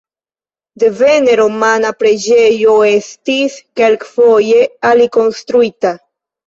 [0.83, 5.99] Devene romana preĝejo estis kelkfoje alikonstruita.